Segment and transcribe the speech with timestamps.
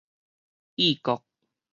[0.73, 1.23] 意國